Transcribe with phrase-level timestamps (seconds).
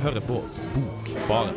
[0.00, 1.54] hører på Bokbaren.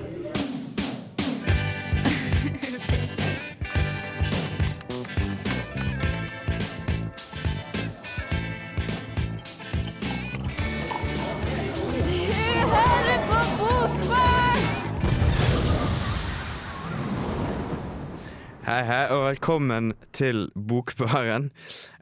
[18.64, 21.52] Hei, hei, og velkommen til Bokbaren.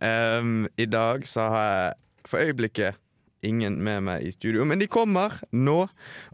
[0.01, 1.93] Um, I dag så har jeg
[2.25, 2.97] for øyeblikket
[3.45, 5.77] ingen med meg i studio, men de kommer nå.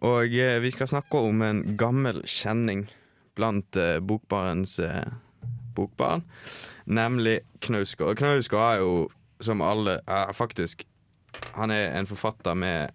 [0.08, 2.88] Og eh, vi skal snakke om en gammel kjenning
[3.38, 5.06] blant eh, Bokbarens eh,
[5.78, 6.24] bokbarn,
[6.86, 8.18] nemlig Knausgård.
[8.18, 8.94] Knausgård er jo,
[9.40, 10.88] som alle er faktisk
[11.54, 12.90] Han er en forfatter med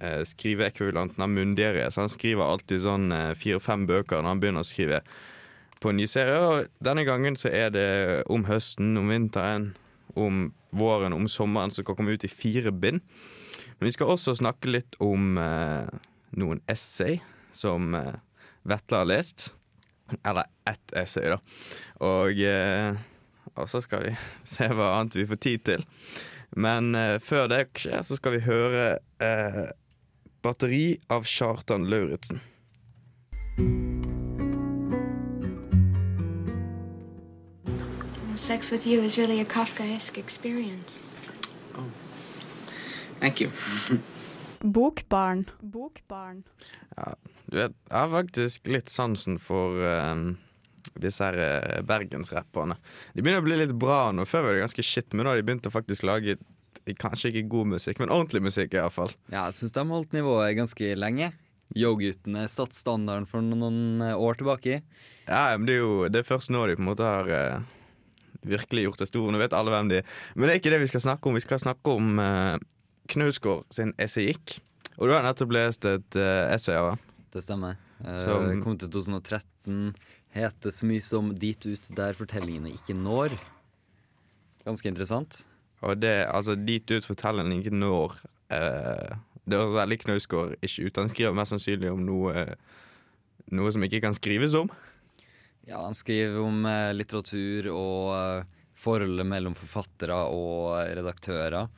[0.00, 4.68] eh, skriveekvivalenten av Mundieriet, så han skriver alltid sånn fire-fem bøker når han begynner å
[4.68, 5.02] skrive
[5.82, 6.38] på en ny serie.
[6.38, 7.88] Og denne gangen så er det
[8.32, 9.74] om høsten, om vinteren,
[10.14, 13.02] om våren, om sommeren, som skal komme ut i fire bind.
[13.78, 15.90] Men vi skal også snakke litt om eh,
[16.38, 17.20] noen essay
[17.56, 18.16] som eh,
[18.68, 19.52] Vetle har lest.
[20.24, 21.38] Eller ett essay, da.
[22.04, 22.96] Og, eh,
[23.54, 24.16] og så skal vi
[24.56, 25.86] se hva annet vi får tid til.
[26.56, 29.68] Men eh, før det skjer, så skal vi høre eh,
[30.42, 32.40] 'Batteri' av Kjartan Lauritzen.
[38.38, 41.04] Sex with you is really a Kafkaesque experience.
[43.18, 43.50] Thank you.
[44.60, 45.50] Bokbarn.
[45.60, 46.44] Bokbarn.
[47.46, 50.36] Du vet, jeg har faktisk litt sansen for um,
[50.94, 52.76] disse her eh, bergensrapperne.
[53.14, 54.22] De begynner å bli litt bra nå.
[54.22, 56.36] Før var det ganske shit, men nå har de begynt å faktisk lage
[57.02, 59.10] kanskje ikke god musikk, men ordentlig musikk i hvert fall.
[59.32, 61.32] Ja, jeg syns de har holdt nivået ganske lenge.
[61.74, 64.78] Yo-guttene satte standarden for noen eh, år tilbake.
[65.26, 67.74] Ja, men det er jo det er først nå de på en måte har eh,
[68.46, 69.32] virkelig gjort det store.
[69.34, 70.04] Nå vet alle hvem de er.
[70.34, 71.34] Men det er ikke det vi skal snakke om.
[71.38, 72.56] Vi skal snakke om uh,
[73.08, 74.58] Knausgård sin essayikk.
[74.98, 77.04] Og du har nettopp lest et uh, essay av han.
[77.32, 77.76] Det stemmer.
[78.04, 79.94] Eh, Som- Kom til 2013.
[80.34, 83.34] Heter så mye som 'Dit ut der fortellingene ikke når'.
[84.64, 85.44] Ganske interessant.
[85.82, 88.16] Og det, altså dit ut fortellingene ikke når
[88.52, 89.16] uh,
[89.48, 90.96] Det er veldig Knausgård ikke ut.
[91.00, 92.54] Han skriver mest sannsynlig om noe, eh,
[93.56, 94.68] noe som ikke kan skrives om.
[95.68, 98.46] Ja, han skriver om eh, litteratur og eh,
[98.80, 101.68] forholdet mellom forfattere og eh, redaktører.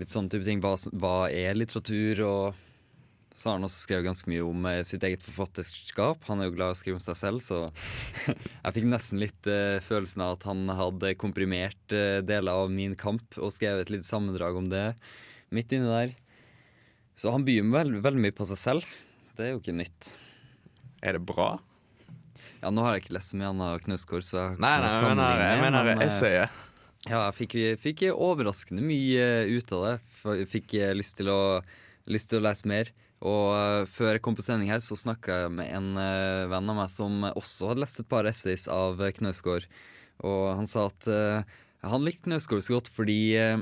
[0.00, 0.62] Litt sånn type ting.
[0.64, 2.22] Hva, hva er litteratur?
[2.24, 6.24] Og så har han også skrevet ganske mye om sitt eget forfatterskap.
[6.30, 7.60] Han er jo glad i å skrive om seg selv, så
[8.64, 9.52] jeg fikk nesten litt
[9.84, 14.08] følelsen av at han hadde komprimert eh, deler av Min kamp og skrevet et lite
[14.08, 14.86] sammendrag om det
[15.52, 16.16] midt inni der.
[17.20, 19.00] Så han byr veld, veldig mye på seg selv.
[19.36, 20.14] Det er jo ikke nytt.
[21.04, 21.58] Er det bra?
[22.60, 25.04] Ja, Nå har jeg ikke lest så mye annet Knausgård, så jeg Nei, nei, jeg
[25.08, 26.58] mener, jeg mener men, eh, essayet.
[27.08, 29.94] Ja, jeg fikk, fikk overraskende mye ut av det.
[30.52, 31.40] Fikk eh, lyst til å,
[32.12, 32.92] lyst til å lese mer.
[33.20, 36.72] Og eh, før jeg kom på sending her, så snakka jeg med en eh, venn
[36.72, 39.68] av meg som også hadde lest et par essays av eh, Knausgård.
[40.28, 41.40] Og han sa at uh,
[41.88, 43.60] han likte Knausgård så godt fordi eh,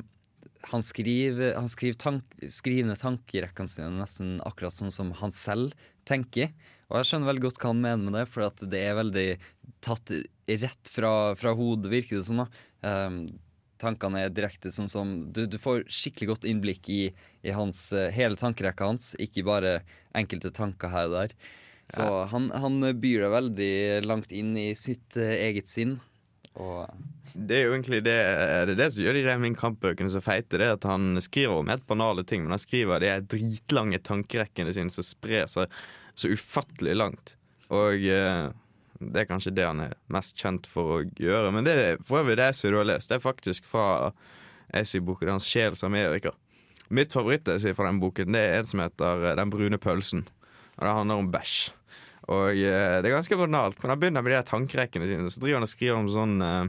[0.70, 5.76] han skriver, han skriver, tank, skriver ned tankerekkene sine nesten akkurat sånn som han selv
[6.08, 6.50] tenker.
[6.88, 9.28] Og jeg skjønner veldig godt hva han mener med det, for at det er veldig
[9.84, 10.12] tatt
[10.48, 12.42] rett fra, fra hodet, virker det som.
[12.42, 12.48] da.
[12.88, 13.20] Um,
[13.78, 17.02] tankene er direkte sånn som Du, du får skikkelig godt innblikk i,
[17.46, 19.78] i hans, eh, hele tankerekka hans, ikke bare
[20.18, 21.36] enkelte tanker her og der.
[21.88, 25.96] Så han, han byr deg veldig langt inn i sitt eh, eget sinn.
[26.58, 26.86] Og
[27.38, 28.18] Det er jo egentlig det,
[28.66, 30.58] det, det som gjør de Min Kamp-bøkene så feite.
[30.58, 34.72] Det er at Han skriver om helt banale ting, men han skriver de dritlange tankerekkene
[34.74, 35.70] sine som sprer seg
[36.18, 37.36] så ufattelig langt.
[37.70, 38.48] Og eh,
[38.98, 41.52] det er kanskje det han er mest kjent for å gjøre.
[41.54, 43.10] Men det er for øvrig det essayet du har lest.
[43.10, 44.10] Det er faktisk fra
[44.74, 46.34] essayboken hans 'Sjels Amerika'.
[46.90, 50.26] Mitt favorittessay fra den boken Det er en som heter eh, 'Den brune pølsen'.
[50.78, 51.77] Og det handler om bæsj.
[52.28, 55.32] Og eh, det er ganske banalt, men han begynner med de der tankerekkene sine.
[55.32, 56.68] Så driver han og skriver om sånn eh,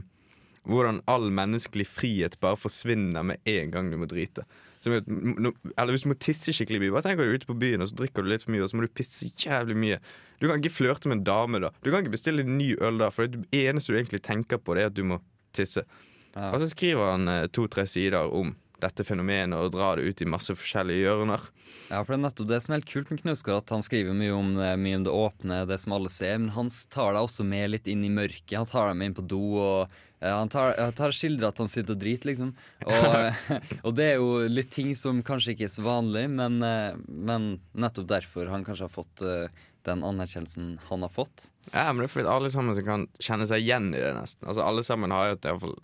[0.68, 4.46] hvordan all menneskelig frihet bare forsvinner med en gang du må drite.
[4.80, 6.94] Som, no, eller hvis du må tisse skikkelig mye.
[6.94, 8.80] Bare tenk er ute på byen og så drikker du litt for mye, og så
[8.80, 10.00] må du pisse jævlig mye.
[10.40, 11.72] Du kan ikke flørte med en dame da.
[11.84, 14.76] Du kan ikke bestille en ny øl da, for det eneste du egentlig tenker på,
[14.76, 15.20] det er at du må
[15.56, 15.84] tisse.
[16.32, 16.52] Ja.
[16.54, 20.28] Og så skriver han eh, to-tre sider om dette fenomenet og drar det ut i
[20.28, 21.46] masse forskjellige hjørner.
[21.90, 24.16] Ja, for det er nettopp det som er helt kult med Knausgård, at han skriver
[24.16, 27.26] mye om, det, mye om det åpne, det som alle ser, men han tar deg
[27.26, 28.58] også med litt inn i mørket.
[28.58, 29.80] Han tar deg med inn på do, og
[30.20, 32.52] eh, han tar, tar skildrer at han sitter og driter, liksom.
[32.86, 33.50] Og,
[33.86, 37.50] og det er jo litt ting som kanskje ikke er så vanlig, men, eh, men
[37.74, 41.48] nettopp derfor han kanskje har fått eh, den anerkjennelsen han har fått.
[41.72, 44.46] Ja, men det er fordi alle sammen som kan kjenne seg igjen i det nesten.
[44.48, 45.78] Altså Alle sammen har jo et, i hvert fall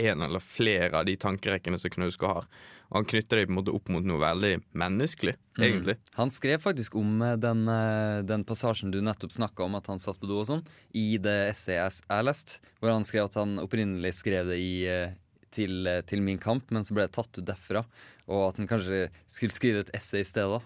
[0.00, 2.50] en eller flere av de tankerekkene som Knausgård har.
[2.88, 5.98] Og han knytter dem på en måte opp mot noe veldig menneskelig, egentlig.
[6.16, 10.00] Han skrev faktisk om eh, den, eh, den passasjen du nettopp snakka om, at han
[10.00, 10.64] satt på do og sånn,
[10.96, 15.12] i det essayet jeg leste, hvor han skrev at han opprinnelig skrev det i, eh,
[15.52, 17.84] til, til Min kamp, men så ble det tatt ut derfra,
[18.28, 20.62] og at han kanskje skulle skrive et essay i stedet.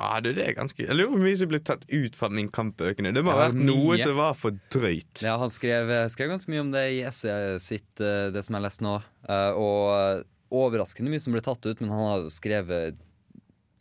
[0.00, 2.28] Ja, det det er ganske Jeg lurer på hvor mye som ble tatt ut fra
[2.32, 3.12] Min kamp-bøkene.
[3.14, 5.22] Det må ha vært noe som var for drøyt.
[5.22, 8.56] Ja, han skrev, eh, skrev ganske mye om det i essayet sitt, eh, det som
[8.58, 8.96] jeg leste nå.
[9.28, 12.98] Eh, Og overraskende mye som ble tatt ut, men han har jo skrevet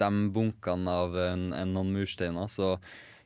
[0.02, 2.48] de bunkene av en, en noen mursteiner.
[2.50, 2.78] Så,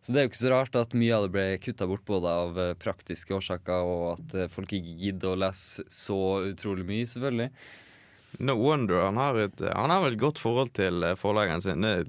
[0.02, 2.31] så det er jo ikke så rart at mye av det ble kutta bort, både
[2.31, 6.18] av praktiske årsaker og at folk ikke gidder å lese så
[6.48, 7.52] utrolig mye, selvfølgelig.
[8.40, 9.06] No wonder.
[9.06, 11.86] Han har, et, han har vel et godt forhold til forlagene forleggeren sin.
[11.86, 12.06] Det er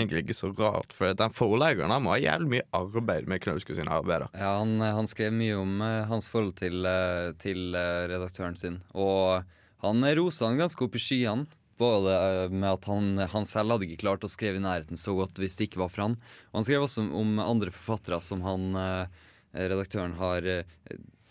[0.00, 3.92] egentlig ikke så rart, for den forleggeren må ha jævlig mye arbeid med Knausgård sine
[3.94, 4.30] arbeider.
[4.34, 8.80] Ja, han, han skrev mye om uh, hans forhold til, uh, til uh, redaktøren sin.
[8.92, 9.44] Og
[9.84, 11.46] han rosa han ganske opp i skyene.
[11.78, 15.16] Både eh, med at han, han selv hadde ikke klart å skrive i nærheten så
[15.18, 16.14] godt hvis det ikke var for han.
[16.52, 19.24] Og han skrev også om, andre forfattere som han, eh,
[19.58, 20.68] redaktøren, har eh,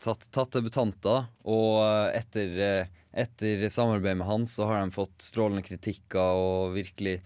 [0.04, 1.30] tatt, tatt debutanter.
[1.48, 2.92] Og eh, etter, eh,
[3.24, 7.24] etter samarbeid med han så har de fått strålende kritikker og virkelig eh,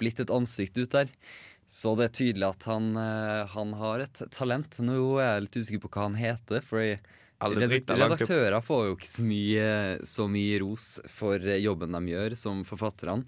[0.00, 1.10] blitt et ansikt ut der.
[1.70, 4.74] Så det er tydelig at han, eh, han har et talent.
[4.82, 6.64] Nå er jeg litt usikker på hva han heter.
[6.66, 6.82] For
[7.40, 9.68] redaktører får jo ikke så mye,
[10.02, 13.22] så mye ros for eh, jobben de gjør, som forfatterne.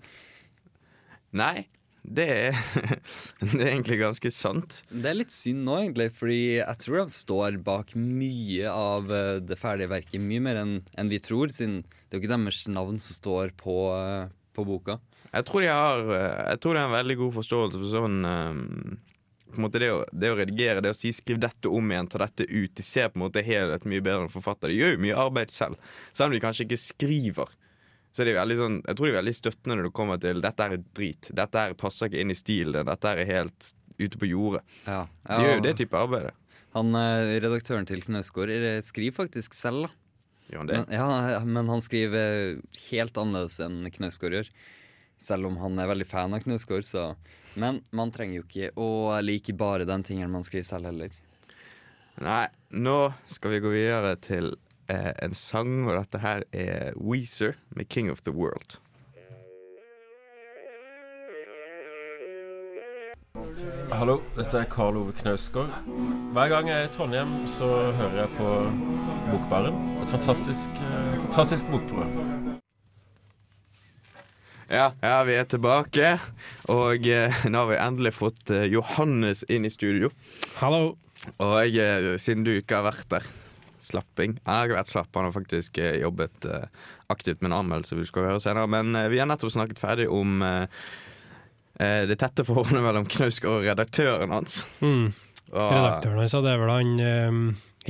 [1.39, 1.69] Nei,
[2.03, 2.59] det er,
[3.47, 4.83] det er egentlig ganske sant.
[4.91, 9.39] Det er litt synd nå, egentlig, fordi jeg tror de står bak mye av eh,
[9.39, 10.19] det ferdige verket.
[10.19, 13.55] Mye mer enn en vi tror, siden det er jo ikke deres navn som står
[13.61, 14.99] på, eh, på boka.
[15.33, 18.19] Jeg tror de har eh, Jeg tror det er en veldig god forståelse for sånn
[18.25, 19.01] um,
[19.53, 22.09] på en måte det å, det å redigere, det å si 'skriv dette om igjen',
[22.09, 22.73] ta dette ut.
[22.75, 24.73] De ser på en måte helhet mye bedre enn forfatter.
[24.73, 25.77] De gjør jo mye arbeid selv,
[26.13, 27.53] selv om de kanskje ikke skriver.
[28.13, 30.41] Så er de veldig sånn, Jeg tror de er veldig støttende når det kommer til
[30.41, 34.29] 'dette er drit', 'dette her passer ikke inn i stilen 'dette er helt ute på
[34.29, 34.65] jordet'.
[34.87, 36.35] Ja, De gjør jo det type arbeidet.
[36.73, 38.49] Han, eh, Redaktøren til Knausgård
[38.83, 39.89] skriver faktisk selv, da.
[40.53, 40.79] Gjør han det?
[40.85, 40.95] Men,
[41.33, 42.59] ja, men han skriver
[42.91, 44.51] helt annerledes enn Knausgård gjør.
[45.23, 47.15] Selv om han er veldig fan av Knausgård, så
[47.55, 51.11] Men man trenger jo ikke å like bare de tingene man skriver selv heller.
[52.21, 54.55] Nei, nå skal vi gå videre til
[54.89, 58.79] eh, en sang, og dette her er Weezer med 'King of the World'.
[63.33, 65.71] Hallo, dette er Karl Ove Knausgård.
[66.37, 68.49] Hver gang jeg er i Trondheim, så hører jeg på
[69.31, 69.79] Bokbaren.
[70.03, 72.59] Et fantastisk, eh, fantastisk bokprogram.
[74.69, 76.11] Ja, ja, vi er tilbake.
[76.69, 80.13] Og eh, nå har vi endelig fått eh, Johannes inn i studio.
[80.61, 80.99] Hallo.
[81.41, 83.31] Og eh, siden du ikke har vært der
[83.83, 84.37] Slapping.
[84.45, 86.69] Han har ikke vært slapp, han har faktisk jobbet eh,
[87.11, 88.69] aktivt med en anmeldelse vi skal høre senere.
[88.69, 90.45] Men eh, vi har nettopp snakket ferdig om
[91.81, 94.63] eh, det tette forholdet mellom Knausgård og redaktøren hans.
[94.81, 95.13] Mm.
[95.53, 96.93] Og, Redaktøren hans, det er vel han
[97.29, 97.41] um,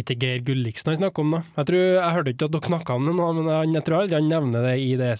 [0.00, 1.42] Ikke Geir Gulliksen han snakker om, da.
[1.60, 4.00] Jeg tror, jeg hørte ikke at dere snakka om det nå, men han, jeg tror
[4.00, 5.12] aldri han nevner det i det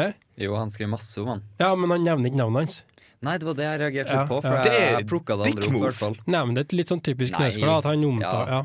[0.00, 0.10] det?
[0.40, 1.46] Jo, han skrev masse om han.
[1.62, 2.80] Ja, men han nevner ikke navnet hans.
[3.24, 4.62] Nei, det var det jeg reagerte Ja, litt på, for ja.
[4.68, 5.74] jeg, er jeg plukka det andre opp.
[5.74, 7.36] i hvert fall Nei, men det er et litt sånn typisk.
[7.38, 8.60] Knausgård, at han omtar ja.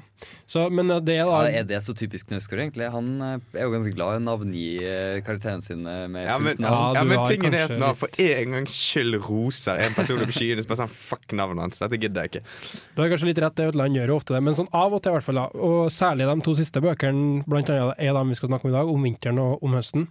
[0.49, 2.89] Så, Men det er da ja, Er det så typisk Knausgård, egentlig?
[2.91, 6.59] Han eh, er jo ganske glad i å navngi eh, karakterene sine med ja, men,
[6.59, 6.73] ja.
[6.97, 10.33] Ja, men tingen er at når han for en gangs skyld roser en person oppe
[10.33, 11.81] i skyene, så bare sånn fuck navnet hans.
[11.83, 12.79] Dette gidder jeg ikke.
[12.95, 15.03] Du har kanskje litt rett, det, han gjør jo ofte det, men sånn av og
[15.03, 15.43] til i hvert fall.
[15.69, 18.77] Og særlig de to siste bøkene, blant annet er de vi skal snakke om i
[18.77, 20.09] dag, om vinteren og om høsten,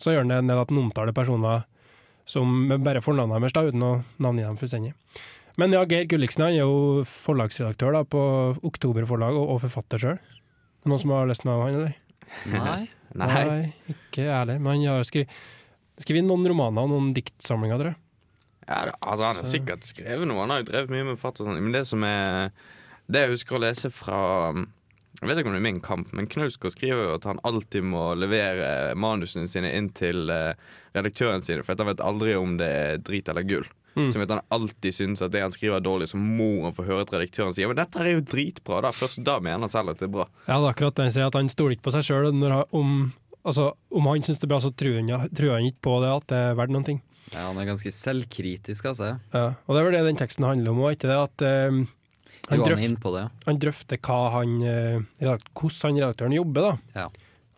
[0.00, 1.66] så gjør han det en del at han omtaler personer
[2.30, 4.94] som bare bare fornavnet deres, da, uten å navngi dem fullstendig.
[5.60, 8.20] Men ja, Geir Gulliksen han er jo forlagsredaktør da, på
[8.66, 10.20] Oktober forlag, og, og forfatter sjøl.
[10.88, 11.96] Noen som har lest noe av han, eller?
[12.54, 12.82] Nei.
[13.20, 13.72] Nei.
[13.90, 14.60] ikke jeg heller.
[14.62, 15.34] Men han har skrevet,
[16.00, 18.00] skrevet noen romaner og noen diktsamlinger, tror jeg.
[18.70, 20.44] Ja, det, altså Han har sikkert skrevet noe.
[20.44, 21.58] Han har jo drevet mye med forfatter og sånn.
[21.64, 22.52] Men det som er
[23.10, 24.20] Det jeg husker å lese fra
[25.20, 27.84] Jeg vet ikke om det er min kamp, men Knausgård skriver jo at han alltid
[27.84, 30.54] må levere manusene sine inn til eh,
[30.96, 33.68] redaktøren sine, for han vet aldri om det er drit eller gull.
[33.98, 34.08] Mm.
[34.14, 36.86] Som at han alltid syns at det han skriver er dårlig, så må han få
[36.86, 38.80] høre at redaktøren sier Men dette er jo dritbra.
[38.86, 40.28] da Først da mener han selv at det er bra.
[40.46, 42.30] Ja, det er akkurat det han sier, at han stoler ikke på seg sjøl.
[42.30, 42.96] Om,
[43.42, 46.12] altså, om han syns det er bra, så tror han, tror han ikke på det
[46.16, 47.04] at det er verdt noen ting.
[47.34, 49.16] Ja, han er ganske selvkritisk, altså.
[49.34, 51.18] Ja, og det er vel det den teksten handler om òg, ikke det?
[51.28, 51.82] At eh,
[52.50, 53.24] han, Jo, han drøf, på det.
[53.24, 53.42] ja.
[53.46, 55.02] han drøfter hva han, eh,
[55.54, 57.02] hvordan han redaktøren jobber, da.
[57.04, 57.08] Ja.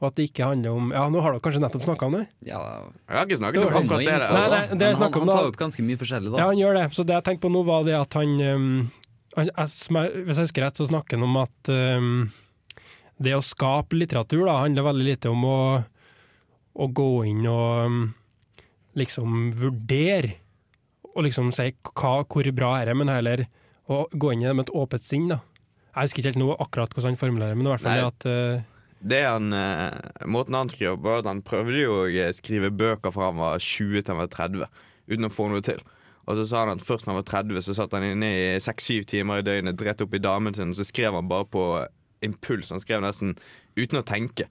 [0.02, 2.24] Og at det ikke handler om Ja, nå har dere kanskje nettopp snakka om det?
[2.48, 2.60] Ja,
[3.06, 4.40] Jeg har ikke snakket om akkurat det Altså.
[4.50, 6.40] Nei, nei, det han, om han tar opp ganske mye forskjellig, da.
[6.42, 6.84] Ja, han gjør det.
[6.96, 8.90] Så det jeg tenkte på nå, var det at han, um,
[9.36, 9.68] han jeg,
[10.26, 12.10] Hvis jeg husker rett, så snakker han om at um,
[13.22, 15.60] det å skape litteratur da, handler veldig lite om å,
[16.74, 18.02] å gå inn og um,
[18.98, 20.34] liksom vurdere
[21.12, 23.44] og liksom si hva, hvor bra er det, men heller
[23.90, 25.30] å gå inn i det med et åpent sinn.
[25.30, 25.40] da.
[25.92, 28.04] Jeg husker ikke helt nå akkurat hvordan han formulerer men i hvert fall Nei.
[28.04, 28.68] det at uh,
[29.02, 33.12] Det han, eh, måten han skriver på, at han prøvde jo å eh, skrive bøker
[33.12, 35.82] fra han var 20 til han var 30, uten å få noe til.
[36.30, 38.44] Og så sa han at først når han var 30, så satt han inne i
[38.62, 41.64] 6-7 timer i døgnet, dreit opp i damen sin, og så skrev han bare på
[42.22, 42.70] impuls.
[42.70, 43.34] Han skrev nesten
[43.74, 44.46] uten å tenke.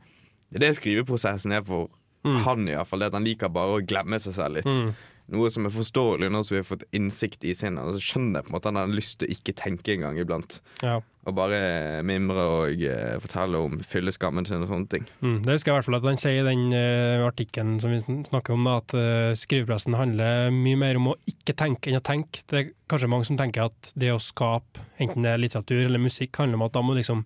[0.51, 1.87] Det er det skriveprosessen er for
[2.21, 3.01] han, i hvert fall.
[3.01, 4.67] Det at han liker bare å glemme seg selv litt.
[4.67, 4.91] mm,
[5.31, 7.83] Noe som er forståelig nå som vi har fått innsikt i sinnet.
[7.83, 10.19] Altså, så skjønner jeg på en måte han har lyst til å ikke tenke engang
[10.21, 10.61] iblant.
[10.83, 10.99] ja.
[11.21, 15.03] Og bare mimre og uh, fortelle om fylleskammen sin og sånne ting.
[15.21, 17.93] Mm, det husker jeg i hvert fall at han sier i den uh, artikkelen som
[17.93, 21.99] vi snakker om, da, at uh, skriveprosessen handler mye mer om å ikke tenke enn
[21.99, 22.41] å tenke.
[22.49, 26.01] Det er kanskje mange som tenker at det å skape, enten det er litteratur eller
[26.01, 27.21] musikk, handler om at da må du liksom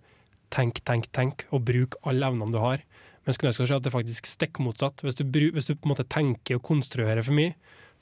[0.52, 2.84] tenke, tenke, tenke, og bruke alle evnene du har.
[3.26, 5.02] Mens Knausgård sier at det er faktisk stikk motsatt.
[5.02, 7.56] Hvis du, hvis du på en måte tenker og konstruerer for mye,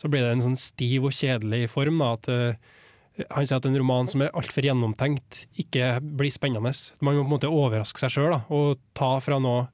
[0.03, 2.01] så blir det en sånn stiv og kjedelig form.
[2.03, 6.73] da, at uh, han sier at en roman som er altfor gjennomtenkt, ikke blir spennende.
[6.99, 9.69] Man må på en måte overraske seg sjøl og ta fra noe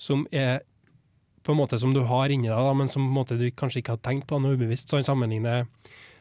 [0.00, 0.64] som er
[1.44, 3.46] på en måte som du har inni deg, da, men som på en måte du
[3.52, 4.88] kanskje ikke har tenkt på, noe ubevisst.
[4.88, 5.68] Så han sammenligner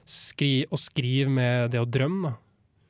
[0.03, 2.33] skri, å skrive med det å drømme.
[2.33, 2.42] da.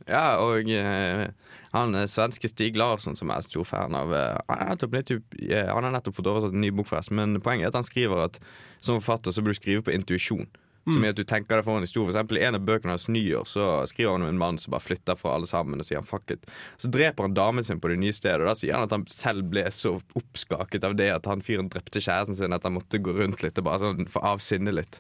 [0.10, 1.28] Ja, og eh,
[1.74, 5.70] han eh, svenske Stig Larsson, som er stor fan av, eh, han har nettopp, eh,
[5.70, 7.18] han har nettopp fått oversatt en ny bok, forresten.
[7.20, 8.42] Men poenget er at han skriver at
[8.84, 10.50] som forfatter så bør du skrive på intuisjon.
[10.84, 12.10] Som i at du tenker deg for en historie.
[12.10, 14.74] For eksempel I en av bøkene hans nyår så skriver han om en mann som
[14.74, 16.44] bare flytter fra alle sammen og sier han fuck it.
[16.76, 19.06] Så dreper han damen sin på det nye stedet, og da sier han at han
[19.08, 23.00] selv ble så oppskaket av det at han fyren drepte kjæresten sin at han måtte
[23.00, 25.00] gå rundt litt og bare sånn få av sinnet litt.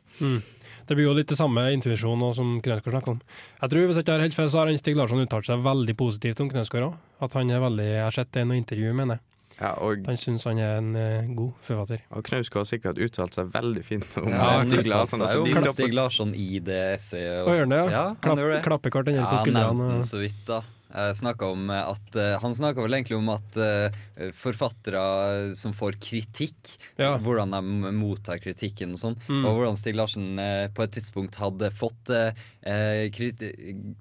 [0.87, 3.19] Det blir jo litt det samme intuisjon nå som Knausgård snakker om.
[3.61, 5.61] Jeg tror hvis jeg ikke har helt feil, så har han Stig Larsson uttalt seg
[5.63, 6.97] veldig positivt om Knausgård òg.
[7.23, 9.27] At han er veldig Jeg har sett det i noe intervju, mener jeg.
[9.59, 11.99] Ja, og, Han syns han er en uh, god forfatter.
[12.09, 15.19] og Knausgård har sikkert uttalt seg veldig fint om Ja, han Stig uttalte Larsson.
[15.19, 17.43] seg Altså, jo de om på Stig Larsson i det essayet.
[17.45, 17.91] Og gjør han det, ja?
[17.93, 18.61] Ja, han Klapp, gjør det.
[18.65, 20.61] Klapper hvert andre Ja, nevnte den så vidt, da.
[20.93, 25.97] Jeg snakket om at, eh, han snakka vel egentlig om at eh, forfattere som får
[25.99, 27.17] kritikk, Ja.
[27.17, 29.45] hvordan de mottar kritikken og sånn, Mm.
[29.45, 33.09] og hvordan Stig Larsen eh, på et tidspunkt hadde fått eh, eh,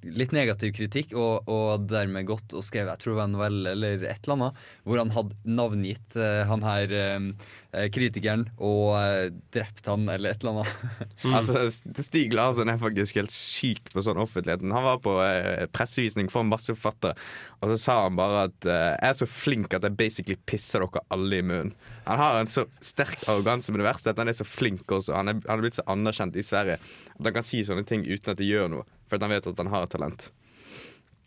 [0.05, 3.73] litt negativ kritikk, og, og dermed gått og skrevet, jeg tror det var en novelle
[3.73, 7.33] eller et eller annet, hvor han hadde navngitt eh, han her eh, eh,
[7.73, 10.99] kritikeren og eh, drept han, eller et eller annet.
[11.39, 11.65] Altså,
[12.05, 14.75] Stig Larsson er faktisk helt syk på sånn offentligheten.
[14.75, 17.17] Han var på eh, pressevisning for en masse forfattere,
[17.63, 20.85] og så sa han bare at eh, jeg er så flink at jeg basically pisser
[20.85, 21.73] dere alle i munnen.
[22.05, 24.91] Han har en så sterk arroganse, men det verste er at han er så flink
[24.93, 25.17] også.
[25.17, 28.05] Han er, han er blitt så anerkjent i Sverige at han kan si sånne ting
[28.05, 30.29] uten at det gjør noe, for han vet at han har et talent.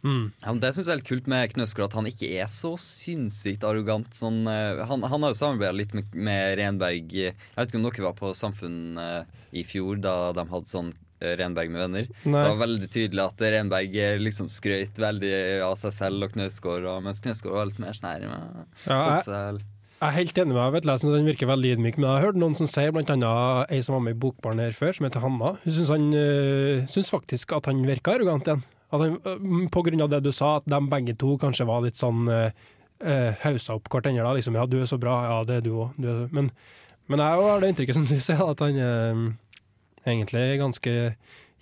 [0.06, 0.26] Mm.
[0.44, 3.66] Ja, det syns jeg er litt kult med Knøsker, at han ikke er så sinnssykt
[3.66, 4.12] arrogant.
[4.16, 7.10] Sånn, eh, han, han har jo samarbeida litt med, med Renberg.
[7.16, 10.92] Jeg vet ikke om dere var på Samfunn eh, i fjor, da de hadde sånn
[10.94, 12.10] eh, Renberg med venner.
[12.24, 12.34] Nei.
[12.38, 16.90] Det var veldig tydelig at Renberg eh, liksom skrøt veldig av seg selv og Knausgård,
[17.06, 19.64] mens Knausgård var litt mer sånn her med Ja, jeg,
[19.96, 20.86] jeg er helt enig med deg.
[20.92, 21.98] Jeg synes han virker veldig ydmyk.
[21.98, 24.62] Men jeg har hørt noen som sier, blant annet ei som var med i Bokbarn
[24.62, 25.56] her før, som heter Hanna.
[25.64, 28.66] Hun syns, han, øh, syns faktisk at han virker arrogant igjen.
[29.72, 32.50] På grunn av det du sa, at de begge to kanskje var litt sånn uh,
[33.44, 34.36] hausa opp hverandre.
[34.38, 35.16] liksom, Ja, du er så bra.
[35.30, 35.98] Ja, det er du òg.
[36.32, 36.52] Men,
[37.08, 39.26] men jeg har det inntrykket som du ser, at han er
[40.06, 40.94] egentlig ganske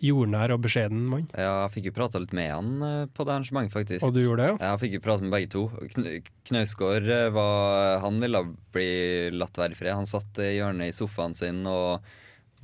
[0.04, 1.28] jordnær og beskjeden mann.
[1.32, 2.72] Ja, jeg fikk jo prata litt med han
[3.16, 4.04] på det arrangementet, faktisk.
[4.04, 4.58] Og du gjorde det, ja?
[4.60, 5.62] Ja, Jeg fikk jo prate med begge to.
[5.94, 6.10] Kn
[6.50, 8.42] Knausgård var Han ville
[8.76, 8.90] bli
[9.32, 9.96] latt være i fred.
[9.96, 12.04] Han satt i hjørnet i sofaen sin og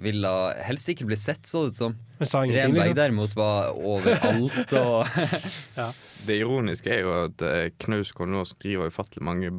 [0.03, 0.34] ville
[0.65, 1.98] helst ikke bli sett, så det ut som.
[2.20, 2.96] Renberg liksom.
[2.98, 5.08] derimot var overalt og
[6.27, 9.53] Det ironiske er jo at eh, Knausgård nå skriver ufattelig mange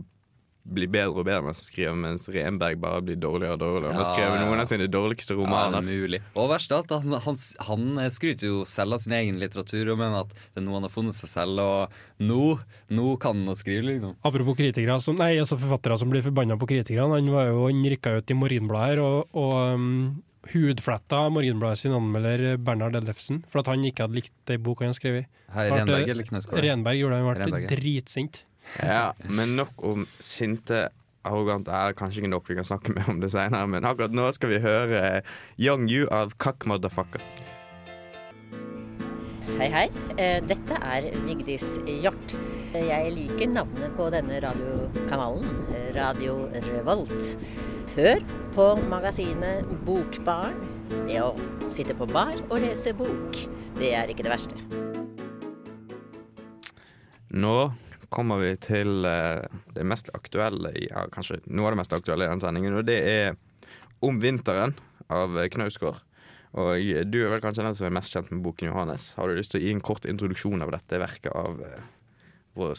[0.71, 3.95] blir bedre og bedre mens han skriver, mens Renberg bare blir dårligere og dårligere.
[3.95, 4.45] Han har skrevet ja.
[4.45, 5.79] noen av sine dårligste Ja, det romaner.
[5.81, 6.21] er mulig.
[6.35, 10.23] Og verst alt, han, han, han skryter jo selv av sin egen litteratur og mener
[10.27, 12.45] at det er noe han har funnet seg selv, og nå,
[12.93, 14.17] nå kan han å skrive, liksom.
[14.27, 17.19] Apropos kritikere, som, nei, altså forfattere som blir forbanna på kritikerne.
[17.19, 20.03] Han var jo, han rykka ut i Morgenbladet her og, og um,
[20.49, 24.91] hudfletta Morgenbladet sin anmelder Bernhard Ellefsen for at han ikke hadde likt ei bok han
[24.91, 25.29] hadde skrevet.
[25.53, 26.65] Her, Renberg eller Knøsgaard?
[26.65, 28.43] Renberg gjorde det, han ble dritsint.
[28.81, 30.89] Ja, men nok om sinte
[31.27, 32.49] arrogant er kanskje ikke nok.
[32.49, 33.69] Vi kan snakke mer om det senere.
[33.69, 35.23] Men akkurat nå skal vi høre
[35.61, 37.25] Young You av Kakk Motherfucker.
[39.61, 39.87] Hei, hei.
[40.17, 42.33] Eh, Dette er Vigdis Hjort.
[42.73, 45.51] Jeg liker navnet på denne radiokanalen,
[45.97, 47.35] Radio Revolt.
[47.97, 48.21] Hør
[48.55, 50.57] på magasinet Bokbarn.
[51.09, 51.31] Det å
[51.73, 53.37] sitte på bar og lese bok,
[53.79, 54.59] det er ikke det verste.
[57.31, 57.55] Nå
[58.11, 59.45] kommer vi til eh,
[59.77, 62.87] det mest aktuelle, i- ja, kanskje noe av det mest aktuelle i den sendingen, og
[62.91, 63.37] det er
[64.03, 64.73] Om vinteren
[65.13, 65.99] av Knausgård.
[66.57, 66.71] Og
[67.13, 69.11] du er vel kanskje den som er mest kjent med boken, Johannes.
[69.15, 71.83] Har du lyst til å gi en kort introduksjon av dette verket av eh,
[72.57, 72.73] vår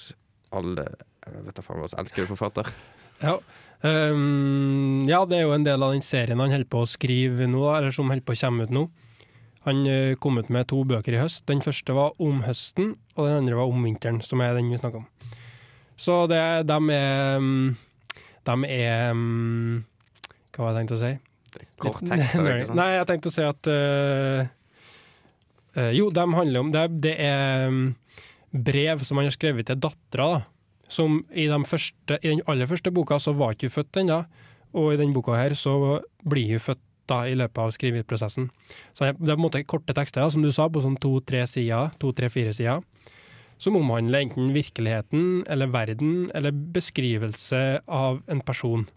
[0.58, 0.88] alle
[1.22, 2.72] jeg vet da faen, vår elskede forfatter?
[3.22, 3.36] Ja.
[3.81, 7.47] Ehm, ja, det er jo en del av den serien han holder på å skrive
[7.50, 8.85] nå, eller som holder på å komme ut nå.
[9.65, 11.45] Han eh, kom ut med to bøker i høst.
[11.50, 14.79] Den første var om høsten, og den andre var om vinteren, som er den vi
[14.81, 15.38] snakker om.
[16.01, 17.75] Så det, de er mm,
[18.47, 19.83] De er mm,
[20.50, 21.11] Hva var det jeg tenkte å si?
[21.83, 22.79] Kort tekst, ikke sant?
[22.79, 24.39] Nei, jeg tenkte å si at uh,
[25.93, 27.75] Jo, de handler om Det, det er
[28.50, 30.41] brev som han har skrevet til dattera, da.
[30.91, 34.21] Som i, de første, I den aller første boka så var ikke hun født ennå,
[34.75, 35.74] og i denne boka her så
[36.27, 38.48] blir hun født da i løpet av skriveprosessen.
[38.95, 41.91] Så det er på en måte korte tekster, som du sa, på sånn to-tre sider,
[42.01, 42.83] to-tre-fire sider,
[43.62, 48.88] som omhandler enten virkeligheten eller verden, eller beskrivelse av en person.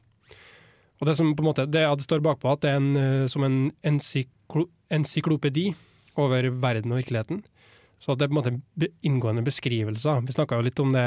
[1.00, 3.26] Og det som på en måte, det, det står bakpå at det er en, eh,
[3.30, 5.72] som en ensyklo, encyklopedi
[6.20, 7.42] over verden og virkeligheten.
[8.04, 10.20] Så det er på en måte en inngående beskrivelser.
[10.26, 11.04] Vi snakka jo litt om det,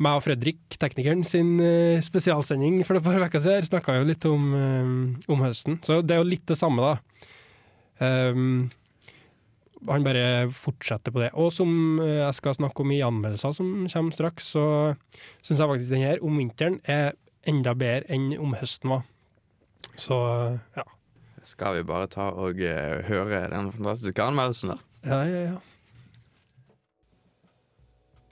[0.00, 4.24] meg og Fredrik, teknikeren, sin eh, spesialsending for et par uker siden, snakka jo litt
[4.30, 5.76] om, eh, om høsten.
[5.84, 7.28] Så det er jo litt det samme, da.
[8.00, 8.70] Um,
[9.84, 11.28] han bare fortsetter på det.
[11.36, 14.64] Og som jeg skal snakke om i anmeldelser som kommer straks, så
[15.44, 17.12] syns jeg faktisk den her, om vinteren, er
[17.44, 19.04] enda bedre enn om høsten var.
[20.00, 20.16] Så
[20.72, 20.88] ja.
[21.44, 24.80] Skal vi bare ta og høre den fantastiske anmeldelsen, da?
[25.04, 25.73] Ja, ja, ja.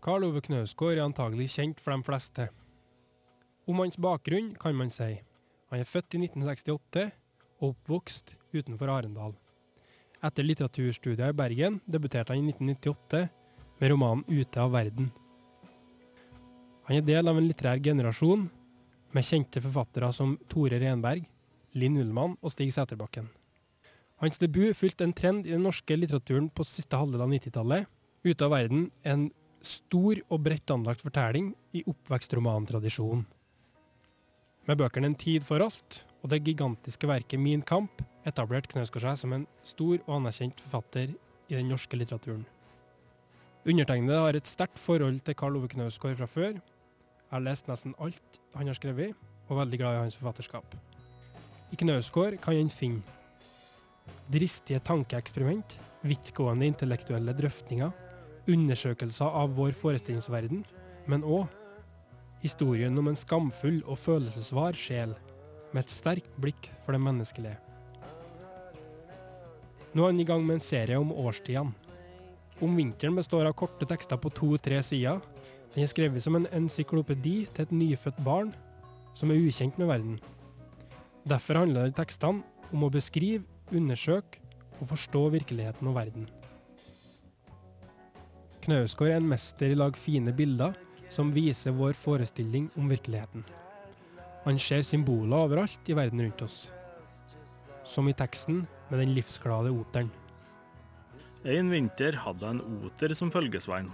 [0.03, 2.49] Karl Ove Knausgård er antagelig kjent for de fleste.
[3.71, 5.13] Om hans bakgrunn kan man si
[5.71, 7.05] han er født i 1968
[7.63, 9.37] og oppvokst utenfor Arendal.
[10.27, 13.29] Etter litteraturstudier i Bergen debuterte han i 1998
[13.79, 15.13] med romanen 'Ute av verden'.
[16.89, 18.51] Han er del av en litterær generasjon
[19.13, 21.25] med kjente forfattere som Tore Renberg,
[21.75, 23.29] Linn Ullmann og Stig Sæterbakken.
[24.19, 27.87] Hans debut fulgte en trend i den norske litteraturen på siste halvdel av 90-tallet.
[28.25, 29.31] Ute av verden en
[29.67, 33.27] stor og bredt anlagt fortelling i oppvekstromantradisjonen.
[34.69, 39.19] Med bøkene En tid for alt og det gigantiske verket Min kamp etablerte Knausgård seg
[39.19, 41.15] som en stor og anerkjent forfatter
[41.51, 42.45] i den norske litteraturen.
[43.67, 46.55] Undertegnede har et sterkt forhold til Karl Ove Knausgård fra før.
[46.59, 49.17] Jeg har lest nesten alt han har skrevet,
[49.49, 50.77] og er veldig glad i hans forfatterskap.
[51.73, 53.03] I Knausgård kan en finne
[54.33, 57.93] dristige tankeeksperiment, vidtgående intellektuelle drøftinger,
[58.51, 60.65] undersøkelser av vår forestillingsverden,
[61.11, 61.51] men òg
[62.43, 65.15] historien om en skamfull og følelsesvar sjel,
[65.73, 67.57] med et sterkt blikk for det menneskelige.
[69.93, 71.73] Nå er han i gang med en serie om årstidene.
[72.63, 75.21] Om vinteren består av korte tekster på to-tre sider.
[75.75, 78.53] Den er skrevet som en encyklopedi til et nyfødt barn
[79.19, 80.21] som er ukjent med verden.
[81.29, 84.41] Derfor handler tekstene om å beskrive, undersøke
[84.81, 86.29] og forstå virkeligheten og verden.
[88.63, 90.77] Knausgård er en mester i å lage fine bilder
[91.11, 93.43] som viser vår forestilling om virkeligheten.
[94.45, 96.57] Han ser symboler overalt i verden rundt oss.
[97.83, 100.13] Som i teksten med den livsglade oteren.
[101.43, 103.91] En vinter hadde jeg en oter som følgesvein.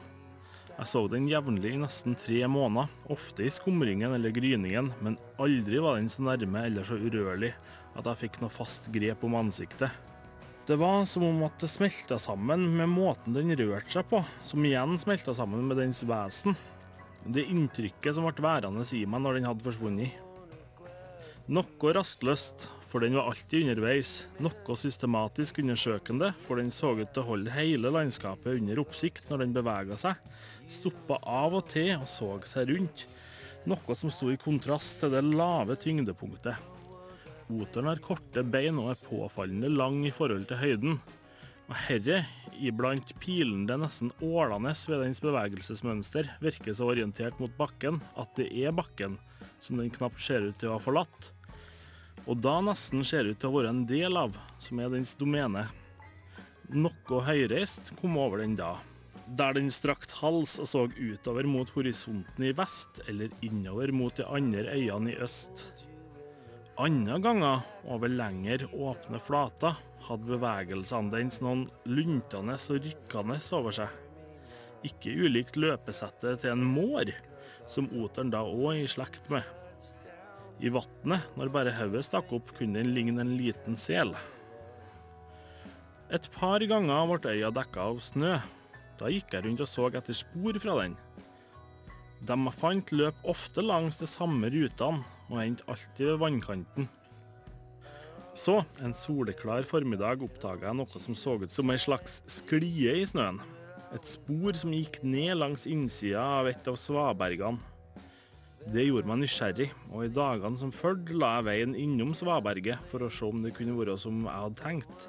[0.78, 5.80] Jeg så den jevnlig i nesten tre måneder, ofte i skumringen eller gryningen, men aldri
[5.82, 7.54] var den så nærme eller så urørlig
[7.96, 9.90] at jeg fikk noe fast grep om ansiktet.
[10.68, 14.66] Det var som om at det smelta sammen med måten den rørte seg på, som
[14.68, 16.52] igjen smelta sammen med dens vesen.
[17.24, 20.20] Det inntrykket som ble værende i meg når den hadde forsvunnet.
[21.48, 24.12] Noe rastløst, for den var alltid underveis.
[24.44, 29.46] Noe systematisk undersøkende, for den så ut til å holde hele landskapet under oppsikt når
[29.46, 30.20] den bevega seg.
[30.68, 33.08] Stoppa av og til og så seg rundt.
[33.64, 36.76] Noe som sto i kontrast til det lave tyngdepunktet.
[37.48, 40.98] Oteren har korte bein og er påfallende lang i forhold til høyden.
[41.68, 42.22] Og herre,
[42.60, 48.76] iblant pilende, nesten ålende ved dens bevegelsesmønster, virker så orientert mot bakken at det er
[48.76, 49.16] bakken,
[49.64, 51.30] som den knapt ser ut til å ha forlatt.
[52.28, 55.64] Og da nesten ser ut til å være en del av, som er dens domene.
[56.68, 58.74] Noe høyreist kom over den da,
[59.40, 64.28] der den strakt hals og så utover mot horisonten i vest, eller innover mot de
[64.28, 65.87] andre øyene i øst.
[66.78, 69.74] Andre ganger, over lengre åpne flater,
[70.06, 73.96] hadde bevegelsene dens noen luntende og rykkende over seg.
[74.86, 77.10] Ikke ulikt løpesettet til en mår,
[77.66, 79.42] som oteren da òg er i slekt med.
[80.62, 84.14] I vannet, når bare hodet stakk opp, kunne den ligne en liten sel.
[86.14, 88.36] Et par ganger ble øya dekka av snø.
[89.02, 90.94] Da gikk jeg rundt og så etter spor fra den.
[92.26, 96.88] Jeg fant, løp ofte langs de samme rutene og endte alltid ved vannkanten.
[98.38, 103.06] Så, en soleklar formiddag oppdaga jeg noe som så ut som ei slags sklie i
[103.06, 103.40] snøen.
[103.94, 107.58] Et spor som gikk ned langs innsida av et av svabergene.
[108.68, 113.06] Det gjorde meg nysgjerrig, og i dagene som fulgte la jeg veien innom svaberget for
[113.06, 115.06] å se om det kunne være som jeg hadde tenkt.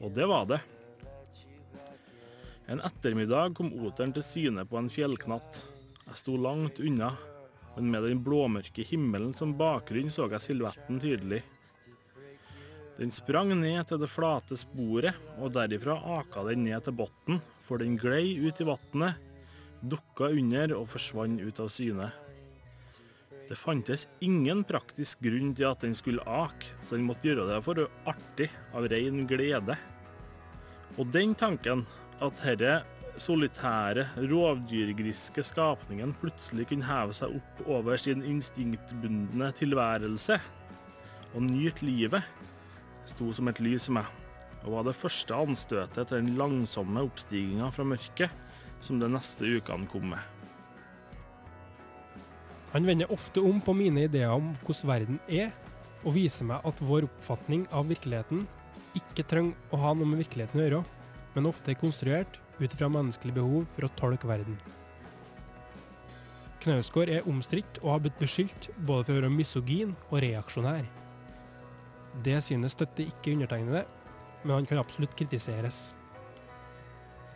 [0.00, 0.62] Og det var det.
[2.72, 5.60] En ettermiddag kom oteren til syne på en fjellknatt.
[6.08, 7.14] Jeg sto langt unna,
[7.76, 11.42] men med den blåmørke himmelen som bakgrunn så jeg silhuetten tydelig.
[12.98, 17.80] Den sprang ned til det flate sporet, og derifra aka den ned til bunnen, for
[17.80, 19.16] den glei ut i vannet,
[19.82, 22.10] dukka under og forsvant ut av syne.
[23.48, 27.58] Det fantes ingen praktisk grunn til at den skulle ake, så den måtte gjøre det
[27.64, 29.76] for artig, av ren glede.
[31.00, 31.86] Og den tanken,
[32.22, 32.82] at herre
[33.20, 40.38] solitære, rovdyrgriske skapningen plutselig kunne heve seg opp over sin instinktbundne tilværelse
[41.32, 42.24] og nyte livet,
[43.08, 44.08] sto som et lys i meg,
[44.62, 48.32] og var det første anstøtet til den langsomme oppstiginga fra mørket
[48.82, 50.20] som de neste ukene kom med.
[52.72, 55.50] Han vender ofte om på mine ideer om hvordan verden er,
[56.02, 58.46] og viser meg at vår oppfatning av virkeligheten
[58.98, 60.80] ikke trenger å ha noe med virkeligheten å gjøre,
[61.36, 64.58] men ofte er konstruert ut fra menneskelig behov for å tolke verden.
[66.62, 70.84] Knausgård er omstridt og har blitt beskyldt både for å være misogyn og reaksjonær.
[72.22, 73.82] Det synet støtter ikke undertegnede,
[74.44, 75.90] men han kan absolutt kritiseres.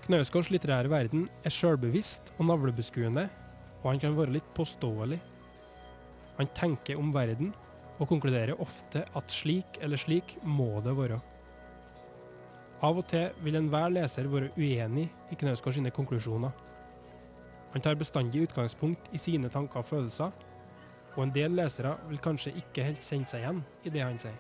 [0.07, 3.27] Knausgårds litterære verden er sjølbevisst og navlebeskuende,
[3.81, 5.19] og han kan være litt påståelig.
[6.37, 7.51] Han tenker om verden
[7.97, 11.19] og konkluderer ofte at slik eller slik må det være.
[12.85, 16.53] Av og til vil enhver leser være uenig i Knausgård sine konklusjoner.
[17.73, 20.33] Han tar bestandig utgangspunkt i sine tanker og følelser,
[21.17, 24.37] og en del lesere vil kanskje ikke helt kjenne seg igjen i det han sier.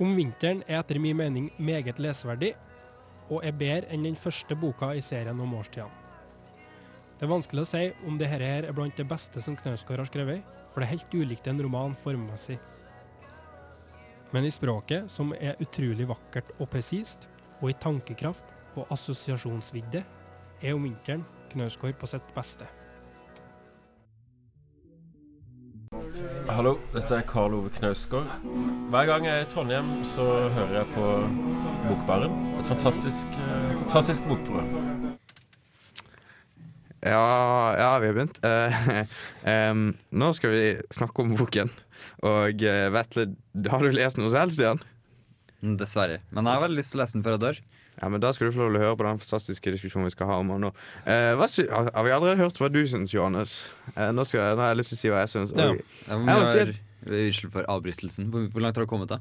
[0.00, 2.54] Om vinteren er etter min mening meget leseverdig,
[3.30, 5.98] og er bedre enn den første boka i serien om årstidene.
[7.18, 10.08] Det er vanskelig å si om dette her er blant det beste som Knausgård har
[10.08, 12.56] skrevet, for det er helt ulikt en roman formmessig.
[14.32, 17.26] Men i språket, som er utrolig vakkert og presist,
[17.60, 20.04] og i tankekraft og assosiasjonsvidde,
[20.62, 22.68] er om vinteren Knausgård på sitt beste.
[26.46, 28.30] Hallo, dette er Karl Ove Knausgård.
[28.90, 31.08] Hver gang jeg er i Trondheim, så hører jeg på
[31.88, 32.38] Bokbaren.
[32.60, 35.18] Et fantastisk, eh, fantastisk bokprogram.
[37.00, 38.40] Ja, ja, vi har begynt.
[38.50, 39.04] Uh,
[39.72, 39.82] um,
[40.12, 41.70] nå skal vi snakke om boken.
[42.26, 43.26] Og uh, Vetle,
[43.72, 44.80] har du lest noe selv, Stian?
[45.60, 46.20] Mm, Dessverre.
[46.32, 47.62] Men jeg har veldig lyst til å lese den før jeg dør.
[48.00, 50.14] Ja, men Da skal du få lov til å høre på den fantastiske diskusjonen vi
[50.14, 50.70] skal ha om den nå.
[51.04, 53.58] Uh, hva sy har, vi allerede hørt hva du syns, Johannes?
[53.92, 55.56] Uh, nå, skal, jeg- nå har jeg lyst til å si hva jeg syns.
[55.56, 55.72] Ja.
[56.08, 58.28] Jeg Unnskyld for avbrytelsen.
[58.32, 59.20] Hvor, langt har du kommet, da?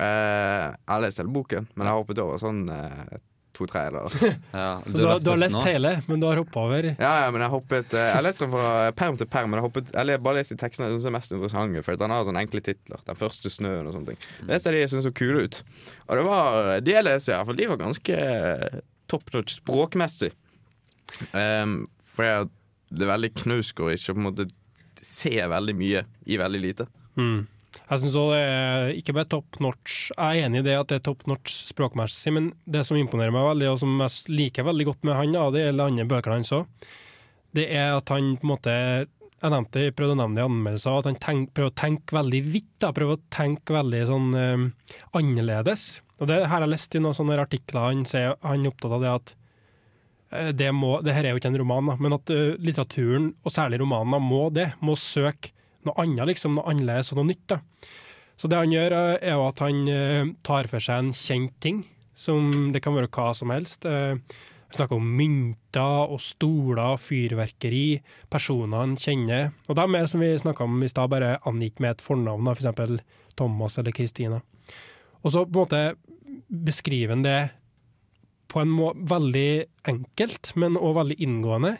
[0.00, 3.18] Eh, jeg har lest hele boken, men jeg har hoppet over sånn eh,
[3.60, 4.10] to-tre eller
[4.56, 5.62] Ja, du, du, har, du har lest nå?
[5.68, 8.44] hele, men du har hoppa over Ja, ja, men jeg hoppet eh, Jeg har lest
[8.44, 8.66] den fra
[8.98, 11.34] perm til perm, men jeg hoppet Jeg har bare lest de tekstene som er mest
[11.36, 13.02] interessante, for den har sånne enkle titler.
[13.06, 14.28] 'Den første snøen' og sånne ting.
[14.48, 15.60] Det ser de jeg syns så kule ut.
[16.08, 19.56] Og det var de jeg leser, i hvert fall, de var ganske eh, top notch
[19.58, 20.32] språkmessig.
[21.34, 22.50] Um, for jeg,
[22.90, 24.48] det er veldig knausgård ikke å på en måte
[25.00, 26.86] se veldig mye i veldig lite.
[27.18, 27.46] Mm.
[27.78, 30.10] Jeg syns òg det er ikke bare top notch.
[30.16, 33.34] Jeg er enig i det at det er top notch språkmessig, men det som imponerer
[33.34, 36.34] meg veldig, og som jeg liker veldig godt med han, og det gjelder andre bøker
[36.34, 36.90] hans òg,
[37.56, 38.74] det er at han på en måte
[39.40, 42.12] Jeg nevnte, jeg prøvde å nevne det i anmeldelser, at han tenk, prøver å tenke
[42.12, 42.84] veldig vidt.
[42.84, 44.64] Prøver å tenke veldig sånn eh,
[45.16, 45.84] annerledes.
[46.20, 47.86] Og det her har jeg lest i noen sånne artikler.
[47.86, 49.32] Han sier han er opptatt av det at
[50.36, 53.30] eh, det, må, det her er jo ikke en roman, da, men at uh, litteraturen,
[53.40, 54.74] og særlig romaner, må det.
[54.84, 55.54] Må søke
[55.88, 57.46] noe annet, liksom, noe annerledes og noe nytt.
[57.52, 57.60] da.
[58.40, 61.56] Så det han gjør, eh, er jo at han eh, tar for seg en kjent
[61.60, 61.84] ting.
[62.20, 63.86] Som det kan være hva som helst.
[63.88, 64.20] Han
[64.70, 69.50] Vi snakker om mynter og stoler, fyrverkeri, personer han kjenner.
[69.68, 72.68] Og de er, som vi snakka om i stad, bare angitt med et fornavn, f.eks.
[72.76, 73.00] For
[73.36, 74.42] Thomas eller Kristina.
[75.24, 75.82] Og så på en måte
[76.48, 77.50] beskriver han det
[78.50, 79.50] på en må veldig
[79.90, 81.76] enkelt, men òg veldig inngående.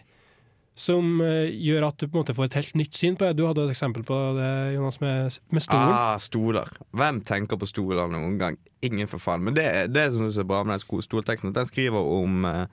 [0.81, 3.37] Som eh, gjør at du på en måte får et helt nytt syn på det.
[3.37, 5.93] Du hadde et eksempel på det, Jonas, med, med stolen.
[5.93, 6.71] Ah, stoler.
[6.97, 8.57] Hvem tenker på stoler noen gang?
[8.87, 9.45] Ingen for faen.
[9.45, 12.65] Men det, det som jeg er bra med den stolteksten, at den skriver om eh,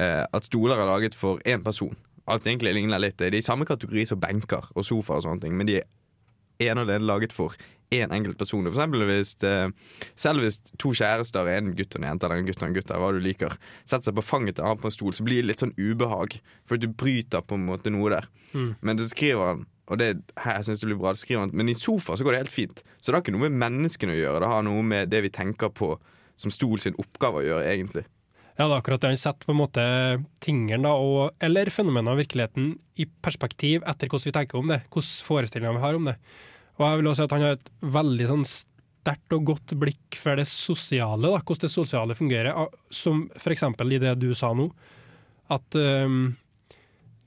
[0.00, 1.92] eh, at stoler er laget for én person.
[2.24, 3.18] Alt egentlig ligner litt.
[3.20, 6.70] Det er i samme kategori som benker og sofaer og sånne ting, men de er
[6.70, 7.52] en og den laget for
[7.92, 8.64] én enkelt person.
[8.70, 9.68] For eksempel hvis, eh,
[10.16, 12.78] selv hvis to kjærester, er en gutt og en jente, eller en gutt og en
[12.78, 15.26] gutt, hva du liker, setter seg på fanget til en annen på en stol, så
[15.26, 16.40] blir det litt sånn ubehag.
[16.66, 18.28] For du bryter på en måte noe der.
[18.54, 18.74] Mm.
[18.80, 21.76] Men så skriver han og det, her, synes det blir bra, skriver han Men i
[21.76, 22.82] sofa så går det helt fint.
[22.96, 24.40] Så det har ikke noe med menneskene å gjøre.
[24.40, 25.90] Det har noe med det vi tenker på
[26.40, 28.06] som stol sin oppgave å gjøre, egentlig.
[28.54, 29.84] Ja, det er akkurat det han setter på en måte
[30.44, 34.80] tingene, og, eller fenomenet av virkeligheten, i perspektiv etter hvordan vi tenker om det.
[34.94, 36.14] Hvordan forestillinger vi har om det.
[36.78, 40.16] Og jeg vil også si at han har et veldig sånn sterkt og godt blikk
[40.18, 42.54] for det sosiale, da, hvordan det sosiale fungerer.
[42.56, 44.70] Ah, Som eksempel i det du sa nå,
[45.52, 46.34] at um,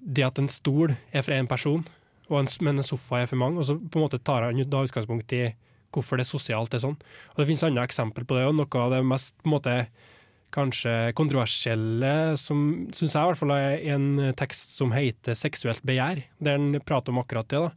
[0.02, 1.86] det at en stol er for én person,
[2.28, 4.84] en, men en sofa er for mange, og så på en måte tar han da
[4.84, 5.46] utgangspunkt i
[5.96, 6.98] hvorfor det sosialt er sånn.
[7.34, 9.76] Og Det finnes andre eksempel på det, og noe av det mest på en måte
[10.56, 16.24] kanskje kontroversielle, som syns jeg i hvert fall er en tekst som heter 'Seksuelt begjær',
[16.40, 17.60] der han prater om akkurat det.
[17.60, 17.72] da.